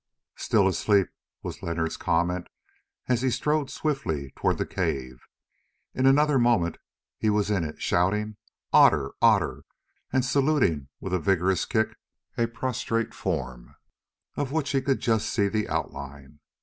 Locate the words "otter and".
9.21-10.25